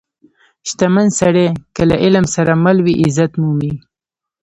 [0.69, 3.73] •شتمن سړی که له علم سره مل وي، عزت مومي.